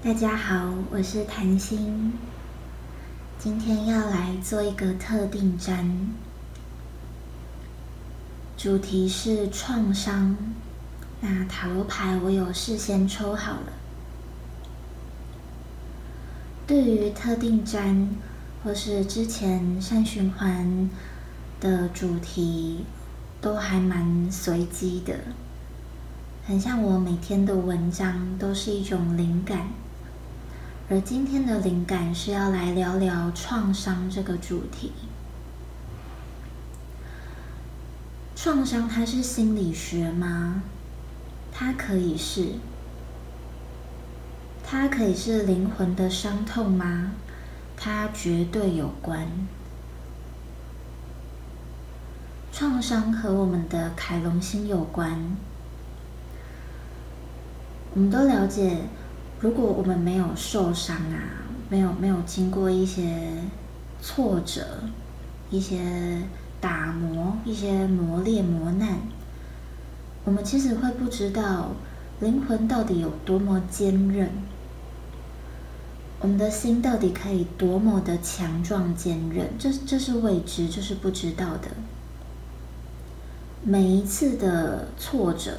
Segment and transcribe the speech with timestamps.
[0.00, 2.12] 大家好，我是谭心，
[3.36, 6.06] 今天要来做一个特定占，
[8.56, 10.36] 主题是创伤。
[11.20, 13.72] 那塔罗牌我有事先抽好了。
[16.64, 18.08] 对于特定占
[18.62, 20.88] 或是之前善循环
[21.60, 22.84] 的主题，
[23.40, 25.18] 都还蛮随机的，
[26.46, 29.66] 很像我每天的文章都是一种灵感。
[30.90, 34.92] 而今天的灵感是要来聊聊创伤这个主题。
[38.34, 40.62] 创伤它是心理学吗？
[41.52, 42.54] 它可以是。
[44.64, 47.12] 它可以是灵魂的伤痛吗？
[47.76, 49.28] 它绝对有关。
[52.50, 55.36] 创伤和我们的凯龙星有关。
[57.92, 58.84] 我们都了解。
[59.40, 63.30] 如果我们没有受伤啊，没有没有经过一些
[64.02, 64.80] 挫折、
[65.48, 66.22] 一些
[66.60, 68.98] 打磨、一些磨练磨难，
[70.24, 71.68] 我们其实会不知道
[72.18, 74.28] 灵魂到底有多么坚韧，
[76.20, 81.68] 我们的心到底可以多么的强壮坚韧，这这是未知，这是不知道的。
[83.62, 85.58] 每一次的挫折。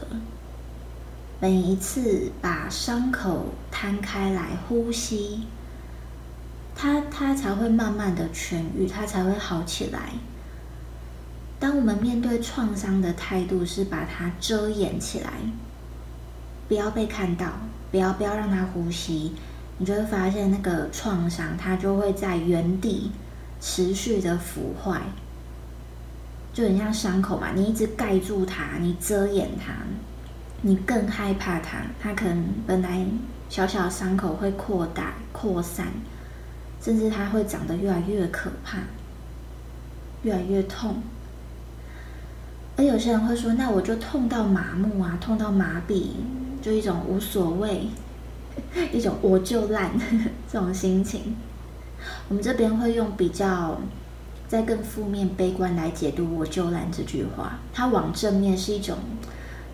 [1.42, 5.44] 每一次把伤口摊开来呼吸，
[6.76, 10.12] 它它才会慢慢的痊愈，它才会好起来。
[11.58, 15.32] 当我们面对创伤的态度是把它遮掩起来，
[16.68, 17.54] 不要被看到，
[17.90, 19.34] 不要不要让它呼吸，
[19.78, 23.12] 你就会发现那个创伤它就会在原地
[23.62, 25.02] 持续的腐坏，
[26.54, 29.74] 就很像伤口嘛，你一直盖住它，你遮掩它。
[30.62, 33.06] 你更害怕它，它可能本来
[33.50, 35.88] 小小的伤口会扩大、扩散，
[36.82, 38.80] 甚至它会长得越来越可怕，
[40.24, 41.02] 越来越痛。
[42.76, 46.08] 而有些人会说：“那我就痛到麻木啊，痛到麻痹，
[46.62, 47.88] 就一种无所谓，
[48.92, 49.92] 一种我就烂
[50.52, 51.36] 这种心情。”
[52.28, 53.80] 我们这边会用比较
[54.48, 58.98] 在更负面、悲观来解读“我就烂”这句话，它往正面是一种。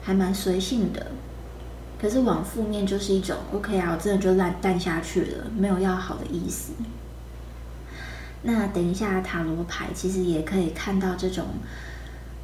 [0.06, 1.08] 还蛮随性的，
[2.00, 6.74] 可是往负面就是一种 OK 啊，我真的就烂淡下去了，没有要好的意思。
[8.44, 11.48] 那等一下塔罗牌其实也可以看到这种，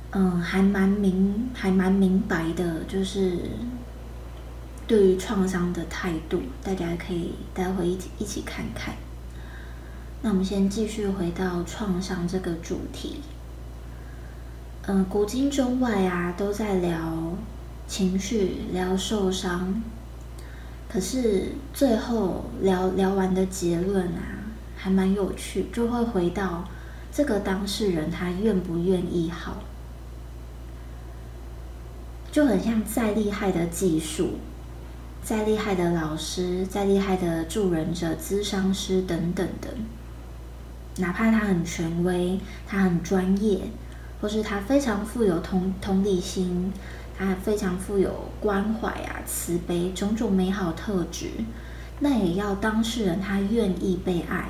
[0.10, 3.38] 嗯，还蛮明还蛮明白的，就是
[4.88, 8.96] 对于创伤的态度，大家可以待会一起一起看看。
[10.24, 13.22] 那我们先继续回到创伤这个主题。
[14.88, 16.98] 嗯，古今中外啊，都在聊
[17.88, 19.80] 情绪，聊受伤。
[20.90, 24.42] 可是最后聊聊完的结论啊，
[24.76, 26.68] 还蛮有趣，就会回到
[27.12, 29.58] 这个当事人他愿不愿意好，
[32.32, 34.40] 就很像再厉害的技术，
[35.24, 39.76] 再厉害的老师，再厉害的助人者、咨商师等等的，
[40.98, 43.60] 哪怕他很权威，他很专业。
[44.22, 46.72] 或是他非常富有同同理心，
[47.18, 51.30] 他非常富有关怀啊、慈悲种种美好特质，
[52.02, 54.50] 那也要当事人他愿意被爱，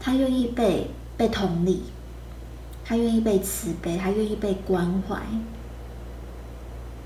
[0.00, 1.84] 他愿意被被同理，
[2.84, 5.22] 他愿意被慈悲，他愿意被关怀，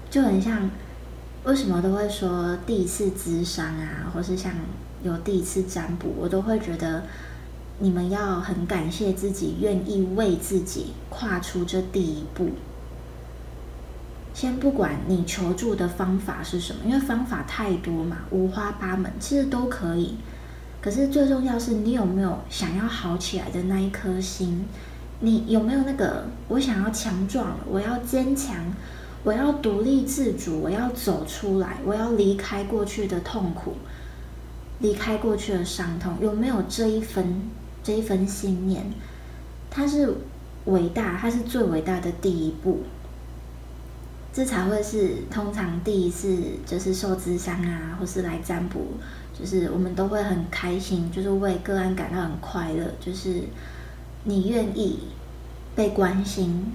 [0.09, 0.71] 就很像
[1.45, 4.51] 为什么都会说第一次咨商啊，或是像
[5.03, 7.03] 有第一次占卜，我都会觉得。
[7.83, 12.51] 你们要很感谢自己，愿意为自己跨出这第一步。
[14.35, 20.17] 先不管你求助的方法是什么，因为方法太多嘛，五花八门，其实都可以。
[20.83, 24.67] 可是最重要是你有没有想要好起来的那一颗心？
[25.21, 28.57] 你有没有那个我想要强壮，我要坚强，
[29.25, 33.75] 我要独立自主，我要走出来，我要离开过去的痛苦，
[34.81, 37.41] 离开过去的伤痛，有没有这一分？
[37.83, 38.85] 这一份信念，
[39.71, 40.13] 它是
[40.67, 42.81] 伟大，它是最伟大的第一步。
[44.33, 48.87] 这才会是通常第一次就是受智商啊，或是来占卜，
[49.37, 52.85] 就是我们都会很开心，就是为个案感到很快乐。
[53.01, 53.43] 就是
[54.23, 55.01] 你愿意
[55.75, 56.67] 被关心，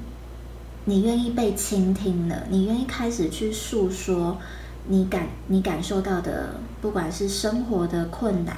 [0.84, 4.38] 你愿意被倾听了，你愿意开始去诉说
[4.88, 8.58] 你感你感受到的，不管是生活的困难，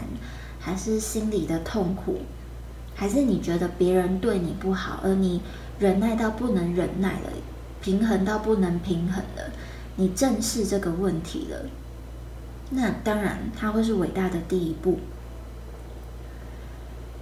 [0.60, 2.18] 还是心里的痛苦。
[2.98, 5.40] 还是你觉得别人对你不好，而你
[5.78, 7.30] 忍耐到不能忍耐了，
[7.80, 9.52] 平衡到不能平衡了，
[9.98, 11.70] 你正视这个问题了，
[12.72, 14.98] 那当然它会是伟大的第一步。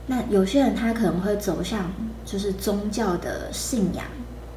[0.07, 1.91] 那有些人他可能会走向
[2.23, 4.05] 就是宗教的信仰，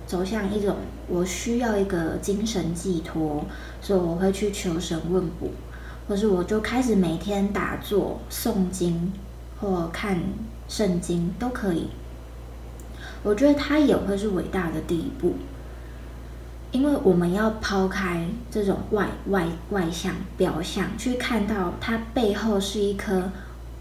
[0.06, 0.76] 走向一种
[1.08, 3.44] 我需要一个精神寄托，
[3.80, 5.50] 所以我会去求神问卜，
[6.06, 9.10] 或是我就开始每天打坐、诵经
[9.58, 10.20] 或看
[10.68, 11.88] 圣经都可以。
[13.22, 15.34] 我觉得它也会是伟大的第一步，
[16.70, 23.32] 因为我们要抛开这种外外外向表象，去看到它背后是一颗。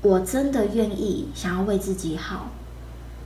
[0.01, 2.51] 我真的愿意想要为自己好，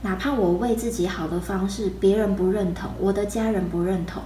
[0.02, 4.22] 哪怕我为自己好的方式别人不认同，我的家人不认同，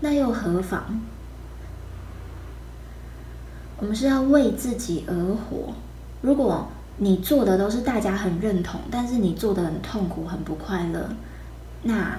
[0.00, 1.00] 那又何妨？
[3.78, 5.74] 我们是要为自己而活。
[6.22, 6.68] 如果
[6.98, 11.08] 你做的都是大家很认同，但是你做的很痛苦、很不快乐，
[11.82, 12.18] 那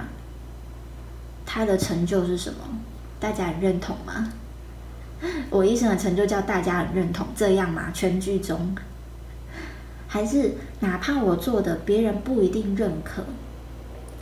[1.44, 2.58] 他的成就是什么？
[3.18, 4.32] 大家很认同吗？
[5.50, 7.90] 我一生的成就叫大家很认同，这样吗？
[7.92, 8.74] 全剧终。
[10.08, 13.22] 还是哪怕我做的别人不一定认可，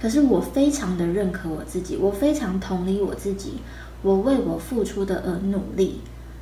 [0.03, 3.61] 可是我非常的认可我自己，我非常同理我自己，
[4.03, 6.01] 我为我付出的而努力。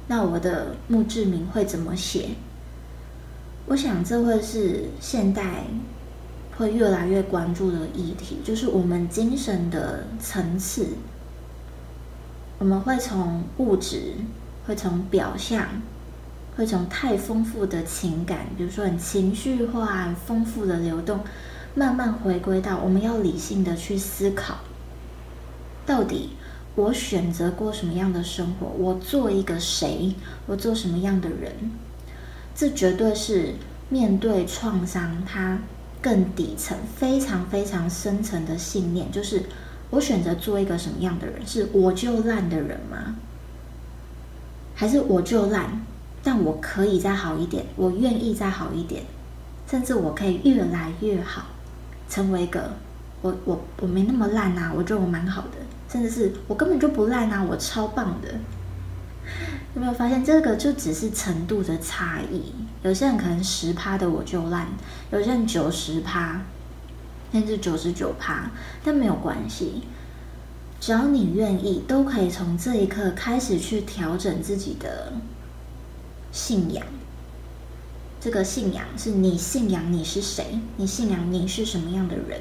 [0.08, 2.30] 那我的墓志铭会怎么写？
[3.66, 5.64] 我想这会是现代
[6.56, 10.88] 会越来越关注的议题，就是我们精神的层次，
[12.58, 14.14] 我们会从物质，
[14.66, 15.68] 会从表象。
[16.56, 21.20] 会从太丰富的情感，比如说很情绪化、丰富的流动，
[21.74, 24.60] 慢慢回归到我们要理性的去思考，
[25.84, 26.30] 到底
[26.74, 30.14] 我选择过什么样的生活，我做一个谁，
[30.46, 31.52] 我做什么样的人，
[32.56, 33.53] 这绝对是
[33.91, 35.58] 面对创伤它
[36.00, 39.43] 更底层、非常非常深层的信念，就是
[39.91, 43.17] 我选择做一个什么样的人，是我就烂的人吗？
[44.75, 45.82] 还是我就烂？
[46.23, 49.02] 但我可以再好一点，我愿意再好一点，
[49.70, 51.44] 甚至我可以越来越好，
[52.09, 52.73] 成为一个
[53.20, 58.35] 我我我没那么烂啊，我觉得我蛮好的，甚至是我根本就不烂啊，我超棒的。
[59.76, 62.55] 有没有发现这个就只是程度的差异？
[62.82, 64.69] 有些人可能十趴的我就烂，
[65.12, 66.40] 有些人九十趴，
[67.31, 68.50] 甚至九十九趴，
[68.82, 69.82] 但没有关系，
[70.81, 75.12] 只要你愿意，都可以从这一刻开始去调整自己的。
[76.32, 76.87] 信仰，
[78.19, 80.58] 这个信仰是你信仰你是谁？
[80.78, 82.40] 你信仰你是什么样的人？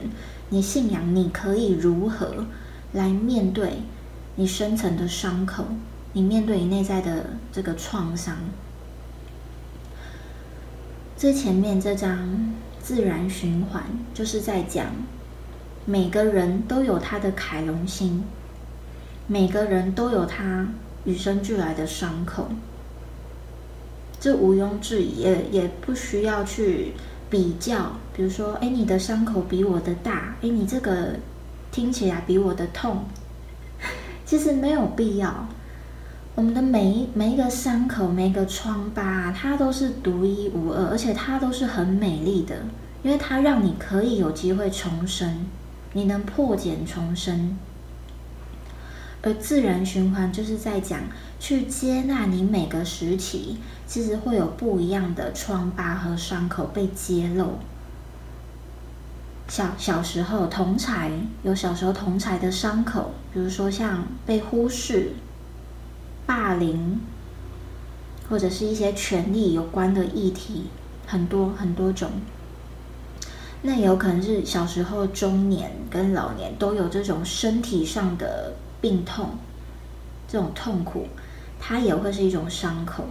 [0.52, 2.46] 你信仰你可以如何
[2.94, 3.82] 来面对
[4.36, 5.66] 你深层的伤口？
[6.16, 8.38] 你面对你内在的这个创伤？
[11.18, 13.84] 最前面这张自然循环
[14.14, 14.86] 就是在讲，
[15.84, 18.24] 每个人都有他的凯龙心，
[19.28, 20.70] 每个人都有他
[21.04, 22.48] 与生俱来的伤口。
[24.18, 26.94] 这毋庸置疑，也也不需要去
[27.30, 27.92] 比较。
[28.16, 31.18] 比如说，哎，你的伤口比我的大，哎，你这个
[31.74, 33.04] 听起来比我的痛，
[34.26, 35.50] 其实没有必要。
[36.36, 42.58] 我们的每一每一个伤口、每一个疮疤，它都是独一无二，而且它都是很美丽的，
[43.04, 45.46] 因为它让你可以有机会重生，
[45.94, 47.58] 你能破茧重生。
[49.22, 51.00] 而自然循环就是在讲
[51.40, 53.56] 去接纳你每个时期，
[53.88, 57.60] 其实会有不一样的疮疤和伤口被揭露。
[59.48, 61.12] 小小时候同才
[61.44, 65.14] 有小时候同才的伤口，比如说像被忽视、
[66.26, 67.00] 霸凌，
[68.30, 70.66] 或者是一些权力有关的议题，
[71.08, 72.12] 很多很多种。
[73.62, 78.54] 那有可能是小时候、中年跟老年都有这种身体上的。
[78.82, 79.30] 病痛，
[80.28, 81.08] 这种痛苦，
[81.60, 83.06] 它也会是一种伤口。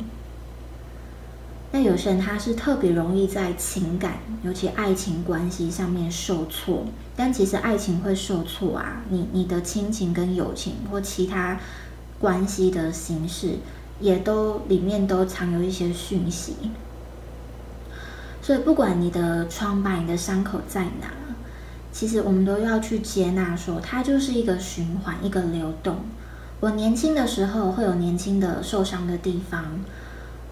[1.72, 6.86] 那有些人他是特别容易在情感，尤其爱情关系上面受挫。
[7.16, 11.58] 但其实爱情会受挫啊，你你的亲情跟友情或其他
[12.24, 13.58] 关系的形式，
[14.00, 16.54] 也都里面都藏有一些讯息。
[18.40, 21.08] 所以不管你的疮疤、你的伤口在哪。
[21.92, 25.98] 其实我们都要去接纳，说它就是一个循环，一个流动。
[26.60, 29.84] 我年轻的时候会有年轻的受伤的地方，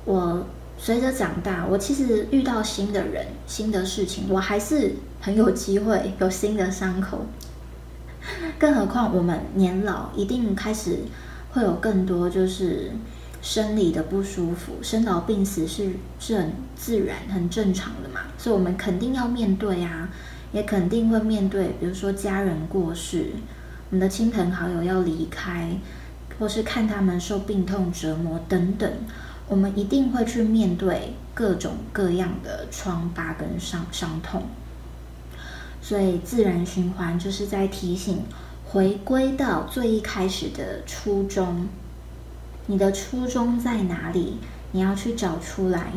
[0.05, 7.25] 我随着长大，我其实遇到新的人、新的事情，我还是很有机会有新的伤口。
[8.59, 10.99] 更何况我们年老，一定开始
[11.52, 12.90] 会有更多就是
[13.40, 20.09] 生理的不舒服，生老病死是是很自然、很正常的嘛，所以我们肯定要面对啊。
[20.52, 23.30] 也肯定会面对，比如说家人过世，
[23.88, 25.71] 我们的亲朋好友要离开，
[26.38, 28.92] 或是看他们受病痛折磨等等，
[29.49, 34.42] 我们一定会去面对各种各样的疮疤跟伤伤痛。
[35.80, 38.18] 所以自然循环就是在提醒，
[38.73, 41.69] 回归到最一开始的初衷。
[42.69, 44.38] 你的初衷在哪里？
[44.71, 45.93] 你要去找出来。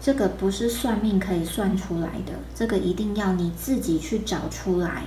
[0.00, 5.06] 这个不是算命可以算出来的，这个一定要你自己去找出来。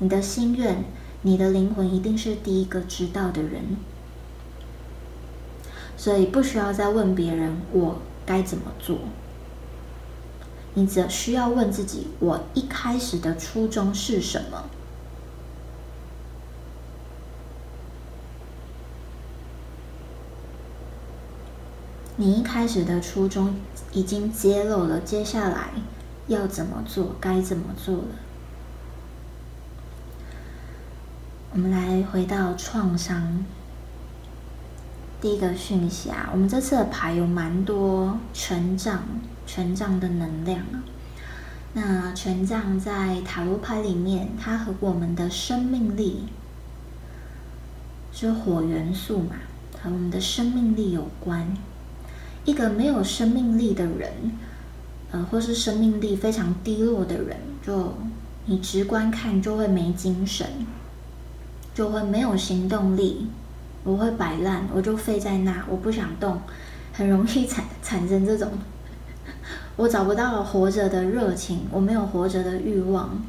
[0.00, 0.84] 你的心愿，
[1.22, 3.78] 你的灵魂一定是第一个知道的人，
[5.96, 8.98] 所以不需要再问别人我该怎么做。
[10.74, 14.64] 你只需要问自己：我一开始的初衷是什么？
[22.18, 23.54] 你一开始的初衷
[23.92, 25.68] 已经揭露了，接下来
[26.28, 27.14] 要怎么做？
[27.20, 28.04] 该怎么做了？
[31.52, 33.44] 我们来回到创伤。
[35.20, 39.02] 第一个讯息啊，我们这次的牌有蛮多权杖，
[39.46, 40.84] 权杖的能量啊。
[41.74, 46.24] 那权杖在塔罗牌里面，它和我们的生命力
[48.10, 49.36] 是火元素嘛，
[49.82, 51.54] 和我们的生命力有关。
[52.46, 54.10] 一个没有生命力的人，
[55.10, 57.36] 呃，或是生命力非常低落的人，
[57.66, 57.92] 就
[58.46, 60.46] 你直观看就会没精神，
[61.74, 63.26] 就会没有行动力，
[63.82, 66.40] 我会摆烂，我就废在那，我不想动，
[66.92, 68.48] 很容易产产生这种，
[69.74, 73.20] 我找不到活着的热情，我没有活着的欲望。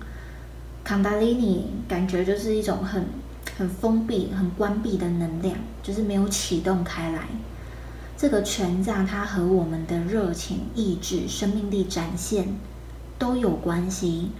[0.83, 3.03] 康达利尼感觉就是一种很
[3.57, 7.23] 很封闭、很关闭的能量，就是没有启动开来。
[8.17, 12.55] 这个权杖，它和我们的热情、意志、生命力展现
[13.19, 14.31] 都有关系。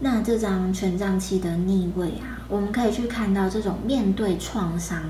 [0.00, 5.02] 那这张权杖七的逆位啊，我们可以去看到这种面对创伤，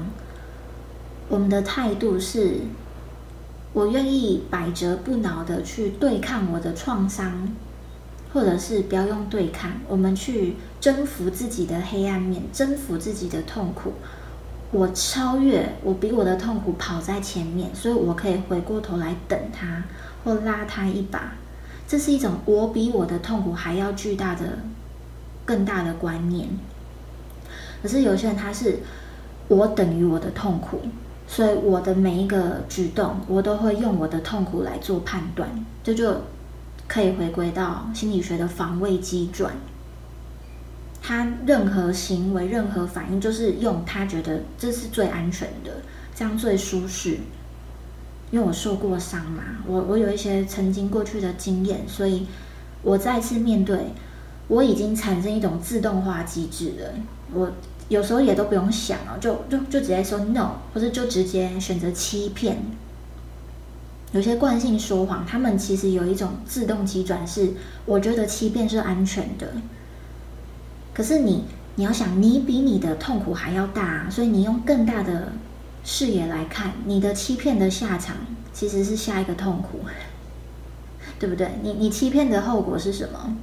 [1.29, 2.59] 我们的态度是：
[3.73, 7.49] 我愿意百折不挠的去对抗我的创伤，
[8.33, 13.95] 或者是不要用对抗，我们去征服自己的黑暗面，征服自己的痛苦。
[14.73, 19.85] 我超越，我比我的痛苦跑在前面，所以我可以回过头来等他
[20.25, 21.35] 或拉他一把。
[21.87, 24.59] 这是一种我比我的痛苦还要巨大的、
[25.45, 26.49] 更大的观念。
[27.83, 28.79] 可是有些人他是
[29.49, 30.81] 我等于我的痛苦，
[31.27, 35.51] 所以我的每一个举动，我都会用我的痛苦来做判断，
[35.85, 36.23] 这就
[36.89, 39.53] 可以回归到心理学的防卫机转。
[41.03, 45.83] 他任何行为、任何反应，就是用他觉得这是最安全的，
[46.15, 47.19] 这样最舒适。
[48.31, 52.27] 因为我受过伤嘛，我我有一些曾经过去的经验，所以
[52.83, 53.89] 我再次面对，
[54.49, 56.95] 我已经产生一种自动化机制了。
[57.35, 57.51] 我
[57.89, 62.59] 有时候也都不用想了，就就就直接说 no，或者就直接选择欺骗。
[64.13, 67.51] 有些惯性说谎，他们其实有一种自动机转，是
[67.85, 69.53] 我觉得欺骗是安全的。
[70.95, 71.45] 可是你，
[71.77, 75.33] 你要想，你比你的痛苦还要大，所以你用更大的
[75.85, 78.17] 视野来看，你的欺骗的下场
[78.53, 79.81] 其实是下一个痛苦，
[81.19, 81.53] 对不对？
[81.63, 83.37] 你你欺骗的后果是什么？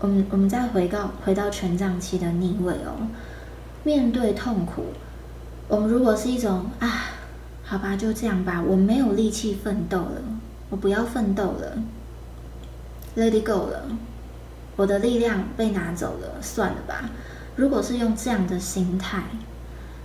[0.00, 3.08] 我们我们再回到回到权杖七的逆位哦，
[3.84, 4.86] 面对痛苦，
[5.68, 7.06] 我们如果是一种啊，
[7.62, 10.22] 好吧，就这样吧，我没有力气奋斗了，
[10.70, 11.82] 我不要奋斗了
[13.16, 13.96] ，Let it go 了。
[14.76, 17.10] 我的力量被拿走了，算了吧。
[17.56, 19.22] 如果是用这样的心态，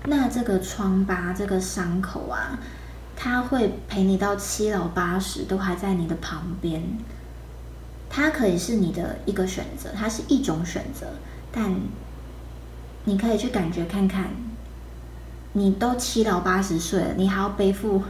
[0.06, 2.60] 那这个疮疤、这个伤口啊，
[3.16, 6.84] 它会陪你到七老八十，都还在你的旁边。
[8.10, 11.08] 它可以是你的一个选择，它是一种选择，
[11.52, 11.76] 但
[13.06, 14.30] 你可以去感觉看看，
[15.54, 18.04] 你都七老八十岁了，你还要背负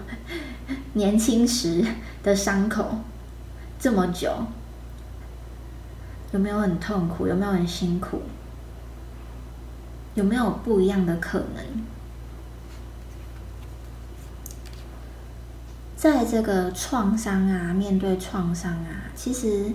[0.94, 1.86] 年轻时
[2.22, 3.00] 的伤口
[3.80, 4.46] 这么久。
[6.32, 7.28] 有没有很痛苦？
[7.28, 8.22] 有没有很辛苦？
[10.16, 11.64] 有没有不一样的可能？
[15.96, 19.74] 在这个创伤啊，面对创伤啊，其实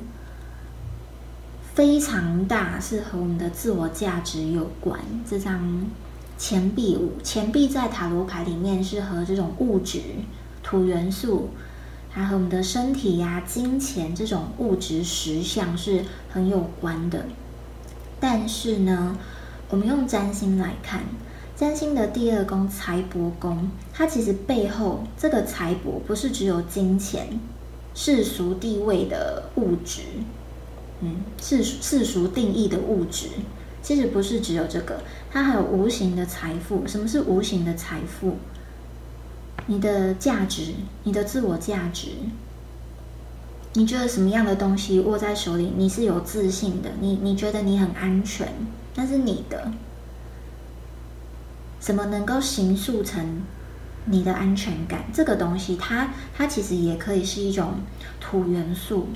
[1.75, 5.01] 非常大，是和我们的自我价值有关。
[5.29, 5.87] 这张
[6.39, 10.01] 钱币五，钱币在塔罗牌里面是和这种物质、
[10.63, 11.51] 土元素。
[12.15, 17.27] 它和我们的身体呀、金钱这种物质实相是很有关的。
[18.21, 19.19] 但是呢，
[19.69, 21.03] 我们用占星来看，
[21.57, 27.41] 占星的第二宫财帛宫，它其实背后这个财帛不是只有金钱、
[27.95, 30.03] 世俗地位的物质，
[31.01, 33.27] 嗯，世世俗定义的物质，
[33.83, 35.01] 其实不是只有这个，
[35.33, 36.87] 它还有无形的财富。
[36.87, 38.37] 什么是无形的财富？
[39.67, 42.09] 你的价值，你的自我价值。
[43.77, 46.91] 你觉得什么样的东西握在手里，你是有自信的？
[47.01, 48.47] 你你觉得你很安全，
[48.95, 49.73] 那是你的。
[51.81, 53.43] 怎么能够形塑成
[54.05, 55.05] 你的安全感？
[55.13, 57.75] 这个东西，它它其实也可以是一种
[58.21, 59.09] 土元素，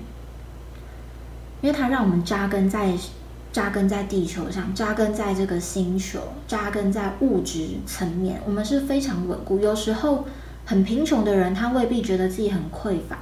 [1.60, 2.92] 因为它让我们扎根在
[3.58, 9.58] 扎根在地球上，扎根在这个星球，扎根在物质层面，我们是非常稳固。
[9.58, 10.24] 有时候
[10.64, 13.18] 很贫穷的人，他未必觉得自己很匮乏。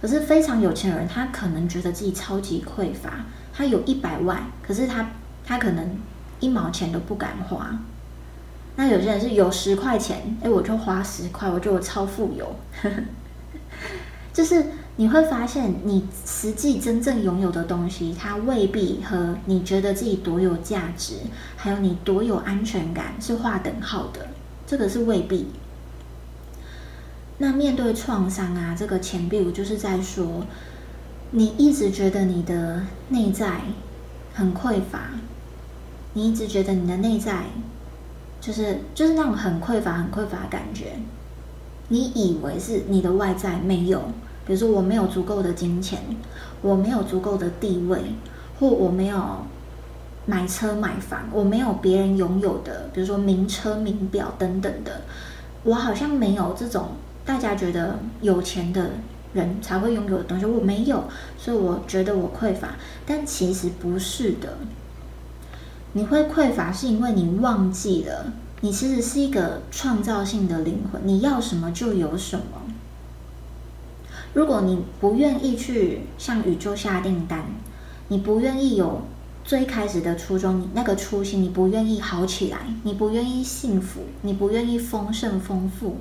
[0.00, 3.24] 可是非常有钱的人，他可能觉得自己超级匮乏。
[3.52, 5.10] 他有一百万，可是他
[5.44, 5.98] 他可能
[6.38, 7.76] 一毛钱都不敢花。
[8.76, 12.54] 那有些人是有十块钱，哎，我就花十块，我觉得我超富有。
[14.32, 14.64] 就是
[14.96, 21.14] 你会发现，你实际真正拥有的东西，它未必和你觉得自己多有价值，
[21.56, 24.28] 还有你多有安全感是划等号的。
[24.66, 25.46] 这个是未必。
[27.38, 30.46] 那面对创伤啊，这个前臂我就是在说，
[31.30, 33.62] 你一直觉得你的内在
[34.34, 35.10] 很匮乏，
[36.12, 37.44] 你一直觉得你的内在
[38.40, 40.92] 就是就是那种很匮乏、很匮乏的感觉。
[41.88, 44.02] 你以为是你的外在没有，
[44.46, 46.00] 比如说我没有足够的金钱，
[46.60, 47.98] 我没有足够的地位，
[48.58, 49.18] 或我没有
[50.26, 55.02] 买车买房，我没有别人拥有的，比如说名车名表等等的，
[55.64, 56.88] 我好像没有这种。
[57.24, 58.90] 大家觉得有钱的
[59.32, 61.04] 人才会拥有的东西，我没有，
[61.38, 62.70] 所以我觉得我匮乏。
[63.06, 64.58] 但其实不是的，
[65.92, 72.44] 你会匮乏是因为你忘记了，你其实是一个创造性的灵魂，你要什么就有什么。
[74.34, 77.44] 如果你不愿意去向宇宙下订单，
[78.08, 79.02] 你不愿意有
[79.44, 85.98] 最开始的初衷，你那个初心，你不愿意好起来，你不愿意幸福，你不愿意丰盛丰富。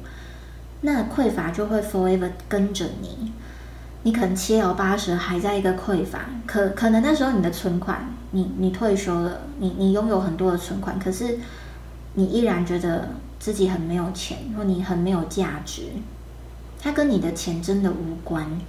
[0.81, 3.31] 那匮乏就会 forever 跟着你，
[4.03, 11.37] 你可能七老八十还在一个匮乏，可可能那时候你的存款，你你退休了，你你拥有很多的存款，可是
[12.13, 15.83] 你依然觉得自己很没有钱，或你很没有价值，
[16.81, 18.59] 它跟你的钱真的无关。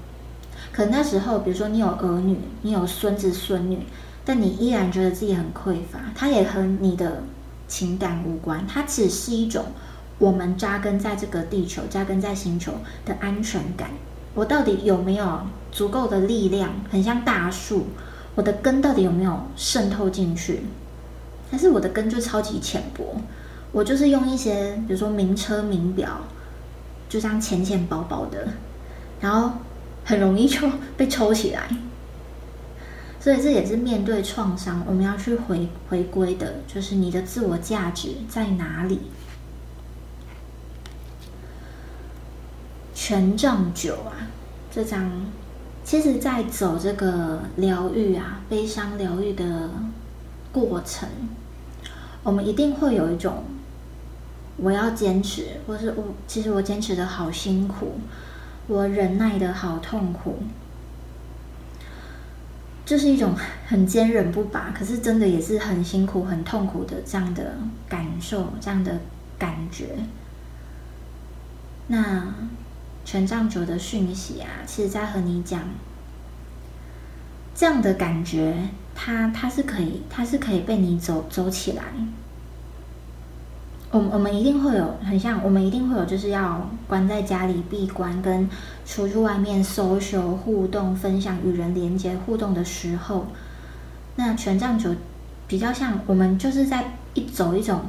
[0.70, 3.78] 可那时候，比如说你有儿女，你有孙子孙女，
[4.24, 7.22] 但你依然觉得自己很匮乏，它也和你的
[7.66, 9.64] 情感无关，它只是一种。
[10.18, 13.90] 我们扎根在这个地球，扎根在星球的安全感，
[14.34, 15.40] 我到底有没有
[15.72, 16.70] 足够的力量？
[16.90, 17.86] 很像大树，
[18.36, 20.60] 我的根到底有没有渗透进去？
[21.50, 23.16] 还是我的根就超级浅薄？
[23.72, 26.20] 我就是用一些，比如说名车名表，
[27.12, 28.48] 就这样浅浅薄薄的，
[29.20, 29.58] 然后
[30.02, 31.68] 很容易就 被抽起来。
[33.20, 38.98] 所以这也是面对创伤，我们要去回回归的，就是你的自我价值在哪里？
[42.94, 44.16] 权杖九啊，
[44.72, 45.10] 这张
[45.84, 49.68] 其实，在走这个疗愈啊，悲伤疗愈的
[50.50, 51.06] 过程，
[52.22, 53.44] 我们一定会有一种
[54.62, 57.98] 我要坚持，或是我其实我坚持的好辛苦，
[58.68, 60.38] 我忍耐的好痛苦，
[62.86, 63.34] 就是一种
[63.66, 67.56] 很坚韧不拔，可是真的也是很辛苦、很痛苦的这样的
[67.88, 69.00] 感受，这样的
[69.38, 69.88] 感觉。
[71.88, 72.32] 那。
[73.04, 75.60] 权杖九的讯息啊，其实在和你讲，
[77.52, 81.82] 这样的感觉，它它是可以，它是可以被你走走起来。
[83.92, 88.48] 我我们一定会有很像，我们一定会有就是要关在家里闭关，跟
[88.84, 93.26] 出去外面 social 互动、分享、与人连接互动的时候，
[94.16, 94.94] 那权杖九
[95.46, 97.82] 比较像我们就是在一走一种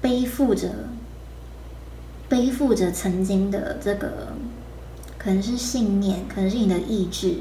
[0.00, 0.70] 背负着。
[2.26, 4.28] 背负着曾经的这个，
[5.18, 7.34] 可能是信念，可能是你的意志，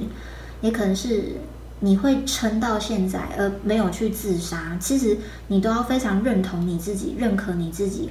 [0.59, 1.37] 也可能是
[1.83, 4.77] 你会撑到现在而没有去自杀。
[4.79, 5.17] 其实
[5.47, 8.09] 你都要非常认同你自己，认可你自己。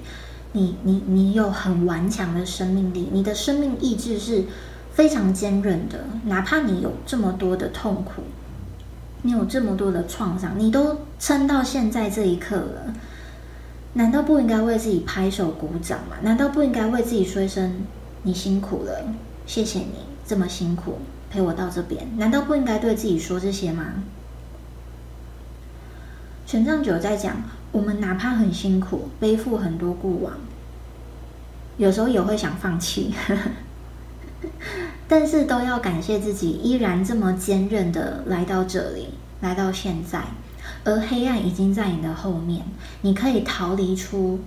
[0.53, 4.45] 你你你有很顽强的生命力，你的生命意志是
[4.93, 6.05] 非常坚韧的。
[6.27, 8.25] 哪怕你有这么多的痛苦，
[9.23, 12.95] 你有这么多的创伤，你都撑到现在这一刻了。
[13.95, 16.17] 难道不应该为自己拍手鼓掌吗？
[16.21, 17.87] 难道不应该为自己说一声
[18.25, 19.03] “你辛苦了，
[19.47, 19.95] 谢谢你
[20.27, 20.99] 这么辛苦
[21.33, 22.07] 陪我到这边”？
[22.19, 23.85] 难道不应该对自己说这些吗？
[26.47, 27.37] 权杖九在讲，
[27.71, 30.35] 我们哪怕很辛苦，背负很多过往，
[31.79, 33.15] 有时候也会想放弃，
[35.09, 40.23] 但是都要感谢自己依然这么坚韧的来到这里，来到现在。
[40.85, 42.63] 而黑暗已经在你的后面，
[43.01, 44.41] 你可以逃离出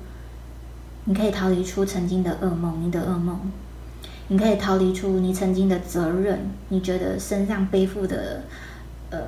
[1.05, 3.39] 你可以逃离出曾经的噩梦，你的噩梦。
[4.27, 8.43] 你可以逃离出你曾经的责任，你觉得身上背负的
[9.11, 9.19] 呃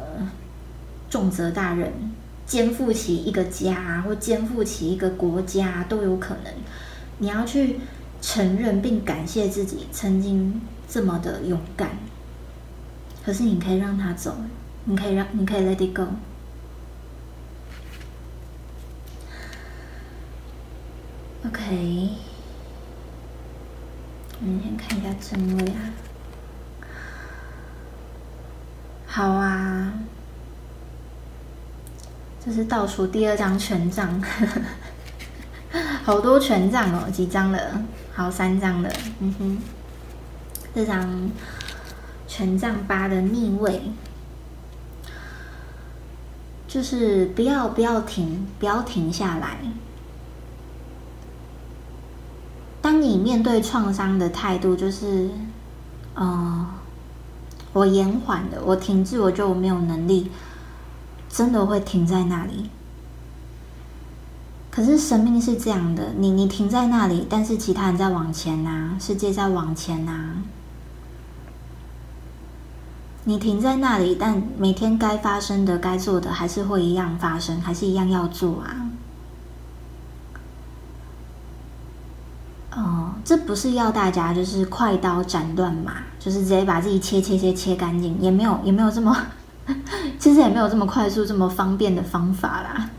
[1.10, 1.92] 重责大任，
[2.46, 6.54] 肩负起一个家或肩负起一个国家都有可能。
[7.20, 7.80] 你要去
[8.22, 11.92] 承认并感谢自己曾经这么的勇敢。
[13.24, 14.36] 可是你可以让他走，
[14.86, 16.08] 你可以让你可以 let it go。
[21.46, 22.27] OK。
[24.40, 25.90] 我们先看一下正位啊，
[29.08, 29.94] 好啊，
[32.46, 34.22] 这是倒数第二张权杖，
[36.04, 37.84] 好多权杖哦，几张了？
[38.14, 39.58] 好，三张了，嗯哼，
[40.76, 41.32] 这张
[42.28, 43.82] 权杖八的逆位，
[46.68, 49.58] 就是不要不要停，不要停下来。
[52.80, 55.30] 当你面对创伤的态度就是，
[56.16, 56.66] 嗯，
[57.74, 60.30] 我延缓的，我停滞，我就没有能力，
[61.30, 62.70] 真的会停在那里。
[64.70, 70.36] 可是生命是这样的，你你停在那里，但是其他人在往前呐，世界在往前呐。
[73.24, 78.90] 你停在那里，但每天该发生的、该做的，还是会一样发生，还是一样要做啊。
[82.78, 89.18] 哦，这不是要大家就是快刀斩断嘛，就是直接把自己切切切切干净，也没有也没有这么，
[90.20, 92.90] 其实也没有这么快速这么方便的方法啦。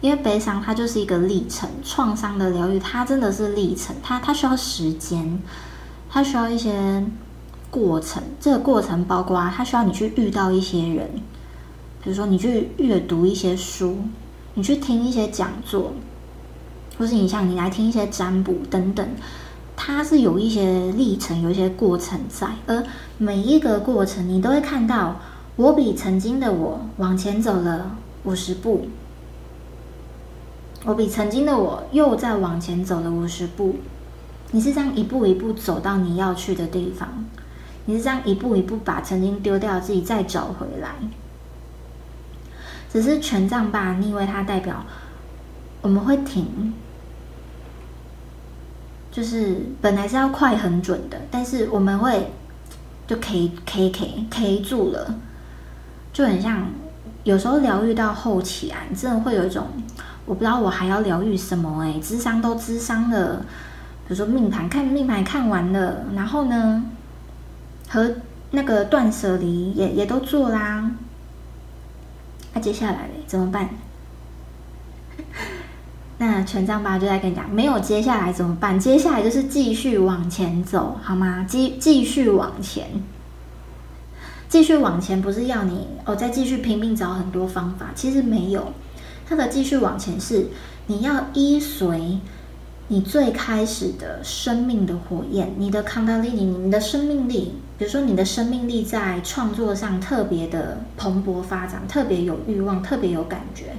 [0.00, 5.40] 因为悲伤它就是一个历程，创伤的疗愈它真的是历程，它它需要时间，
[6.10, 7.06] 它需要一些
[7.70, 8.20] 过程。
[8.40, 11.08] 这个过程包括它需要你去遇到一些人，
[12.02, 13.98] 比如说你去阅读一些书，
[14.54, 15.92] 你去听一些讲座。
[16.98, 19.06] 或是你像你来听一些占卜等等，
[19.76, 22.82] 它是有一些历程，有一些过程在，而
[23.18, 25.16] 每一个过程你都会看到，
[25.56, 28.88] 我比曾经的我往前走了五十步，
[30.84, 33.76] 我比曾经的我又在往前走了五十步，
[34.52, 37.26] 你是这样一步一步走到你要去的地方，
[37.84, 40.94] 你是这样一步一步把曾经丢掉自己再找回来，
[42.90, 44.86] 只是权杖八逆位，它代表
[45.82, 46.72] 我们会停。
[49.16, 52.30] 就是本来是要快很准的，但是我们会
[53.06, 55.14] 就 K K K K 住了，
[56.12, 56.68] 就很像
[57.24, 59.68] 有时候疗愈到后期啊，你真的会有一种
[60.26, 63.36] 我不知道我还要疗愈什么哎，智商都智商了，
[64.06, 66.84] 比如说命盘看命盘看完了，然后呢
[67.88, 68.16] 和
[68.50, 70.90] 那个断舍离也也都做啦，
[72.52, 73.70] 那接下来怎么办？
[76.18, 78.80] 那权杖八就在跟你讲，没有接下来怎么办？
[78.80, 81.44] 接下来就是继续往前走，好吗？
[81.46, 82.86] 继继续往前，
[84.48, 88.72] 继续往前，不是要你哦再继续拼命找很多方法，其实没有。
[89.28, 90.46] 它的继续往前是
[90.86, 92.18] 你要依随
[92.88, 103.76] 你最开始的生命的火焰，你的康达利尼，你的生命力，比如说你的生命力在创作上特别的蓬勃发展，特别有欲望，特别有感觉，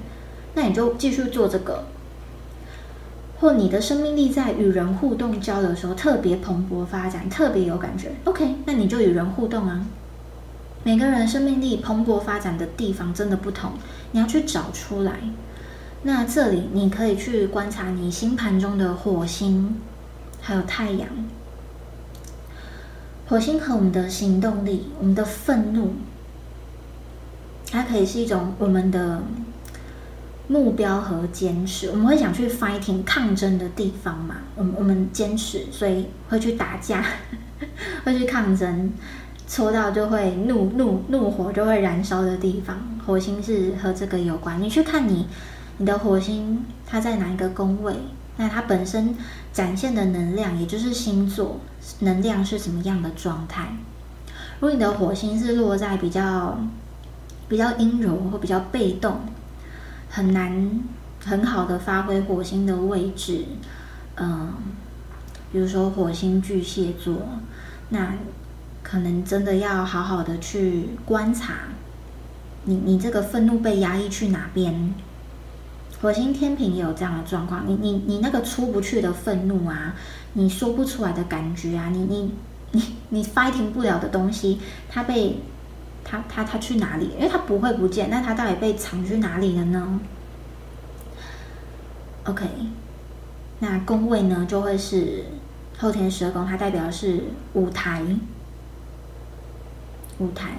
[0.54, 1.84] 那你就继续做这个。
[3.39, 8.12] 或你的生命力在与人互动交流的时候特别蓬勃发展，特别有感觉。
[8.23, 9.86] OK，那你就与人互动啊。
[10.84, 13.73] 每个人生命力蓬勃发展的地方真的不同，
[14.12, 15.19] 你要去找出来。
[16.02, 19.76] 那这里你可以去观察你星盘中的火星，
[20.41, 21.08] 还有太阳。
[23.28, 25.91] 火星和我们的行动力、我们的愤怒，
[27.69, 29.21] 它可以是一种我们的。
[30.49, 34.36] 目标和坚持，我们会想去 fighting 抗争的地方嘛？
[34.55, 37.03] 我们我们坚持，所以会去打架，
[38.05, 38.89] 会去抗争，
[39.45, 42.77] 戳到就会怒怒怒火就会燃烧的地方。
[43.05, 44.62] 火星是和这个有关。
[44.62, 45.27] 你去看你
[45.79, 47.93] 你的火星，它在哪一个宫位？
[48.38, 49.15] 那它本身
[49.51, 51.60] 展现的能量，也就是星座
[51.99, 53.67] 能量是什么样的状态？
[54.60, 56.57] 如果你的火星是落在比较
[57.49, 59.19] 比较阴柔或比较被动。
[60.17, 60.80] 很难
[61.23, 63.45] 很好的发挥火星的位置，
[64.15, 64.51] 嗯，
[65.51, 67.21] 比如说火星巨蟹座，
[67.89, 68.15] 那
[68.82, 71.53] 可能真的要好好的去观察，
[72.63, 74.95] 你你这个愤怒被压抑去哪边？
[76.01, 79.93] 火星天平也有这样的状况，你你你那个出不去的愤怒啊，
[80.34, 82.32] 你说不出来的感觉啊，你你
[82.71, 84.58] 你你 fighting 不了的东西，
[84.89, 85.38] 它被。
[86.10, 87.12] 他他他去哪里？
[87.17, 90.00] 因为他不会不见，那他到底被藏去哪里了呢
[92.24, 92.46] ？OK，
[93.60, 95.26] 那宫位呢就会是
[95.78, 98.02] 后天十二宫，它代表的是舞台，
[100.20, 100.52] 舞台。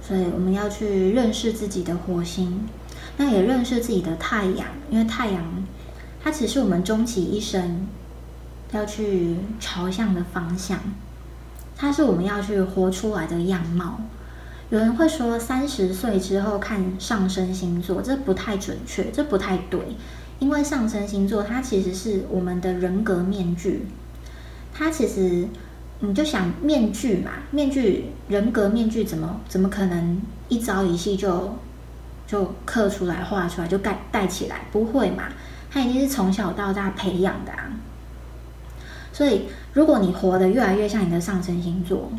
[0.00, 2.68] 所以我们要去认识自己的火星，
[3.16, 5.42] 那也认识自己的太阳，因为太阳
[6.22, 7.88] 它其实是我们终其一生
[8.70, 10.78] 要去朝向的方向，
[11.76, 14.00] 它是我们要去活出来的样貌。
[14.70, 19.80] 有人会说三十岁之后看上升星座，这不太准确，这不太对，
[20.38, 23.86] 因为上升星座它其实是我们的人格面具，
[24.72, 25.46] 它其实。
[26.00, 31.56] 你就想面具嘛，面具人格面具怎么怎么可能一朝一夕就
[32.26, 34.66] 就刻出来画出来就盖戴起来？
[34.70, 35.24] 不会嘛，
[35.70, 37.72] 它一定是从小到大培养的啊。
[39.16, 42.12] 所以如果你活得越来越像你的上升星座，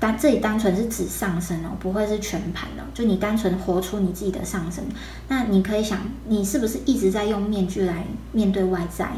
[0.00, 2.82] 但这里单纯是指上升哦，不会是全盘哦。
[2.92, 4.82] 就你单纯活出你自己的上升，
[5.28, 9.08] 那你可以想，你是不是一直在用面具来面对外在？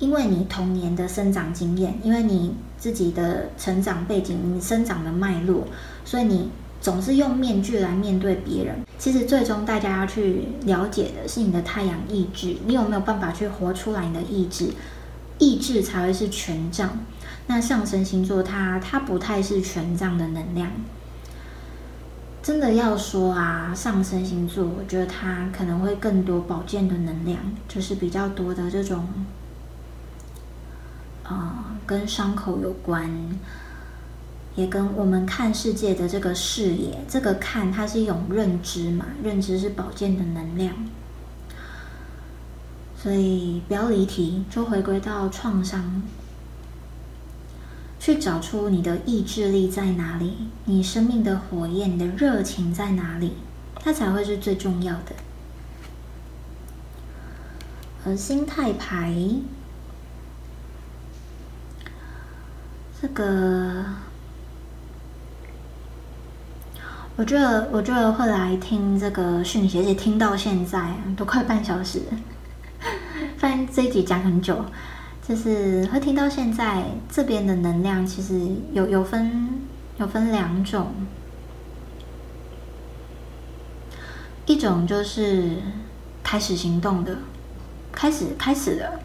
[0.00, 5.68] 因为你童年的生长经验，因为你自己的成长背景，你生长的脉络，
[6.04, 8.74] 所以你总是用面具来面对别人。
[8.98, 14.70] 其实最终大家要去了解的是你的太阳意志，你有没有办法去活出来你的意志？
[15.38, 16.98] 意志才会是权杖。
[17.46, 20.70] 那上升星座它它不太是权杖的能量。
[22.42, 29.06] 真的要说啊，上升星座，我觉得它可能会更多保健的能量，就是比较多的这种。
[31.22, 33.08] 啊，跟伤口有关，
[34.56, 40.74] 也跟我们看世界的这个视野，这个看它是一种认知嘛，认知是保健的能量，
[43.02, 46.02] 所以不要离题，就回归到创伤，
[47.98, 53.32] 去找出你的意志力在哪里，你生命的火焰，你的热情在哪里，
[53.74, 55.16] 它才会是最重要的。
[58.06, 59.12] 而心态牌。
[63.00, 63.84] 这个，
[67.16, 72.00] 我觉得，我觉得会来听这个讯息，而且听到现在都快半小时，
[73.42, 74.64] 发现这一集讲很久，
[75.26, 78.40] 就是会听到现在这边的能量，其实
[78.72, 79.60] 有有分
[79.98, 80.92] 有分两种，
[84.46, 85.56] 一种就是
[86.22, 87.18] 开始行动的，
[87.90, 89.00] 开始开始的。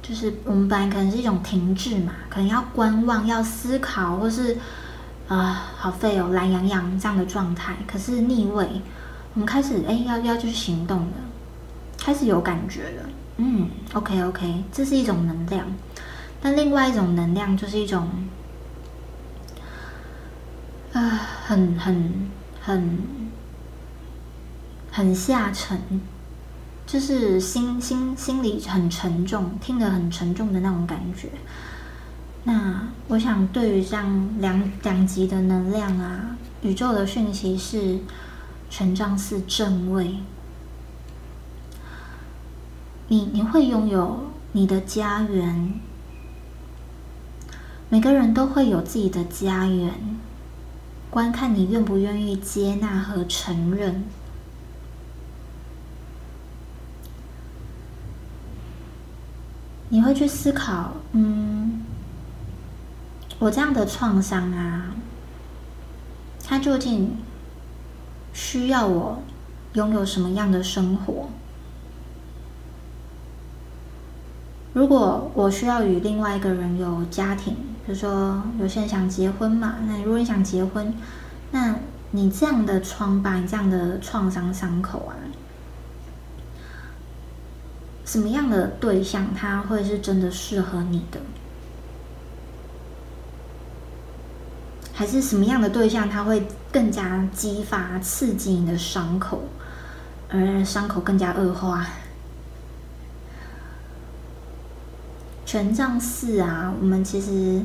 [0.00, 4.56] 就是我们本来可能是一种停滞嘛，可能要观望、要思考，或是
[5.26, 7.74] 啊好废哦、懒洋洋这样的状态。
[7.84, 8.80] 可是逆位，
[9.34, 11.16] 我们开始哎要要去行动的，
[11.98, 13.08] 开始有感觉了。
[13.36, 15.66] 嗯，OK OK，这是一种能量。
[16.40, 18.08] 但另外一种能量就是一种
[20.92, 21.00] 啊
[21.44, 22.30] 很很
[22.60, 22.98] 很
[24.90, 25.78] 很下沉。
[26.86, 31.28] 就是心心心里很沉重，听得很沉重的那种感觉。
[32.44, 37.98] 那我想，对于这样两两极的能量啊，宇宙的讯息是
[38.70, 40.14] 权杖四正位。
[43.08, 44.20] 你你会拥有
[44.52, 45.80] 你的家园，
[47.88, 49.94] 每个人都会有自己的家园，
[51.08, 54.04] 观看你愿不愿意接纳和承认。
[59.88, 61.82] 你会去思考，嗯，
[63.38, 64.92] 我这样的创伤啊，
[66.44, 67.16] 它究竟
[68.34, 69.22] 需要我
[69.72, 71.30] 拥有什么样的生活？
[74.74, 77.54] 如果我需要与另外一个人有家庭，
[77.84, 80.94] 比如说有些人想结婚嘛，那如果你想结婚，
[81.50, 81.74] 那
[82.10, 85.16] 你这样的疮疤，你这样的创伤伤口啊。
[88.04, 91.20] 什么样的对象他会是真的适合你的？
[94.94, 99.42] 还是什么样的对象他会更加激发、刺激你的伤口，
[100.28, 101.86] 而伤口更加恶化？
[105.48, 107.62] 权杖四啊，我们其实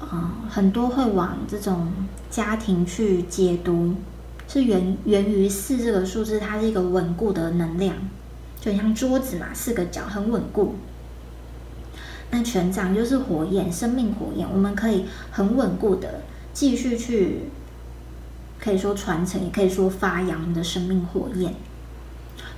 [0.00, 1.92] 啊很多会往这种
[2.30, 3.96] 家庭去解读，
[4.48, 7.94] 是源源于四这个数字，它是一个稳固的能量。
[8.58, 10.76] 就像桌子嘛，四个角很稳固。
[12.30, 16.22] 那权杖就是火焰，生命火焰，我们可以很稳固的
[16.54, 17.50] 继续去，
[18.58, 21.52] 可以说传承，也可以说发扬的生命火焰。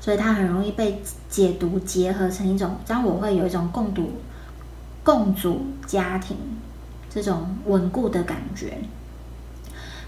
[0.01, 4.13] 所以它很容易被解读结合成一种，这样我会有一种共读、
[5.03, 6.37] 共组家庭
[7.11, 8.79] 这种稳固的感觉。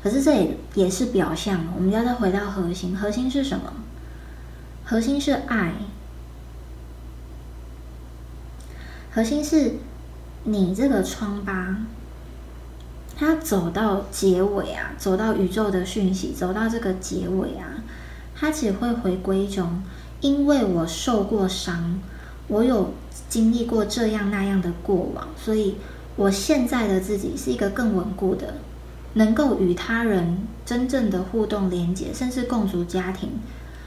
[0.02, 3.72] 可是这也也是表象，我们要再回到核心，核心是什么？
[4.84, 5.74] 核心是爱，
[9.12, 9.74] 核心是
[10.44, 11.76] 你这个疮疤，
[13.16, 17.84] 它走到结尾啊，走到宇宙的讯息，走到这个结尾啊，
[18.34, 19.82] 它只会回归一种，
[20.22, 22.00] 因为我受过伤，
[22.50, 22.92] 我有
[23.30, 25.76] 经历过这样那样的过往，所以
[26.16, 28.54] 我现在的自己是一个更稳固的。
[29.14, 33.30] 能够与他人真正的互动连接，甚至共组家庭，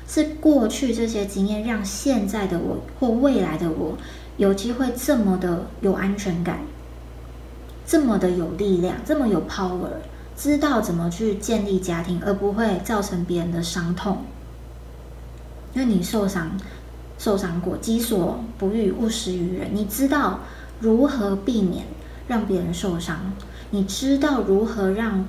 [0.05, 3.97] 是过去这些经验让现在的我或未来的我
[4.35, 6.59] 有机会这么的有安全感，
[7.87, 9.87] 这么的有力量，这么有 power，
[10.35, 14.23] 知道怎么去建立家庭，而不会造成别人的伤痛。
[15.73, 16.51] 因为你受伤，
[17.17, 19.69] 受伤过，己所不欲，勿施于人。
[19.73, 20.39] 你知道
[20.79, 21.85] 如何避免
[22.27, 23.33] 让别人受伤。
[23.71, 25.25] 你知道如何让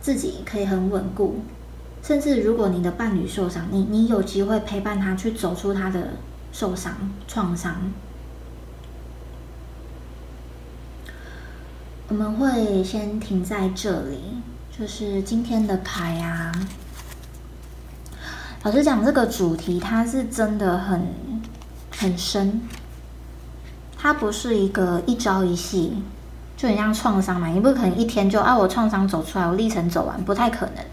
[0.00, 1.40] 自己可以很稳固，
[2.02, 6.10] 甚至如果你的伴侣受伤，你你有机会陪伴他去走出他的
[6.52, 6.94] 受伤
[7.26, 7.74] 创伤。
[12.08, 14.18] 我们会先停在这里，
[14.70, 16.52] 就是今天的牌啊。
[18.62, 21.06] 老实讲，这个主题它是真的很
[21.98, 22.62] 很深，
[23.96, 25.92] 它不是一个一朝一夕。
[26.56, 30.84] 就很像创伤嘛，你不可能一天就啊，我创伤走出来，我历程走完，不太可能。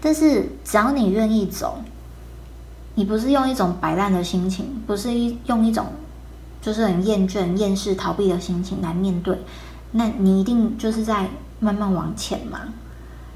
[0.00, 1.80] 但是只要你愿意走，
[2.96, 5.86] 你不是用一种摆烂的心情，不是一用一种
[6.60, 9.38] 就是很厌倦、厌世、逃避的心情来面对，
[9.92, 11.28] 那你一定就是在
[11.60, 12.62] 慢慢往前嘛。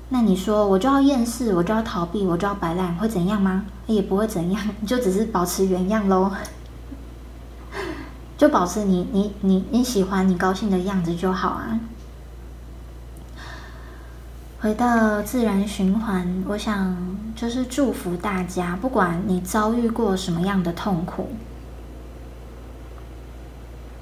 [0.08, 3.64] 那你说我就要厌世，我就要逃避，我就要摆烂，会怎样吗？
[3.86, 6.30] 也不会怎样， 你就只是保持原样喽。
[8.38, 11.80] 就保持你你你你喜欢你高兴的样子就好啊！
[14.60, 16.96] 回到自然循环，我想
[17.34, 21.30] 就是祝福大家，不管你遭遇过什么样的痛苦，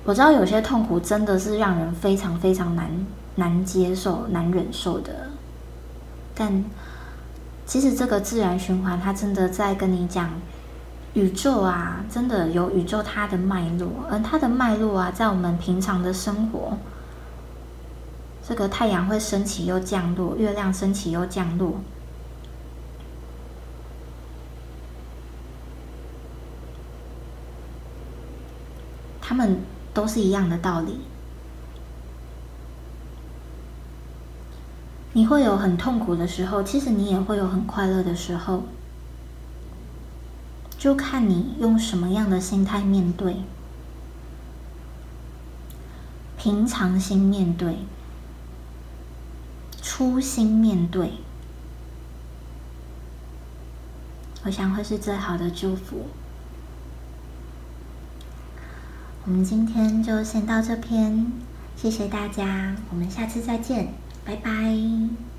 [0.05, 5.31] 我知道有些痛苦真的是让人非常非常难难接受、难忍受的，
[6.35, 6.65] 但
[7.67, 10.31] 其实这个自然循环，它真的在跟你讲。
[11.15, 16.77] 宇宙啊，真的有宇宙它的脉络，而它的脉络啊，在我们平常的生活，
[18.43, 21.75] 这个太阳会升起又降落，月亮升起又降落，
[29.21, 29.61] 他们
[29.93, 30.99] 都是一样的道理。
[35.15, 38.65] 你会有很痛苦的时候，其实你也会有很快乐的时候。
[40.77, 43.37] 就看你用什么样的心态面对，
[46.37, 47.79] 平常心面对，
[49.81, 51.13] 初心面对，
[54.45, 56.09] 我想会是最好的祝福。
[59.25, 61.33] 我们今天就先到这篇，
[61.75, 65.34] 谢谢大家，我们下次再见，拜拜。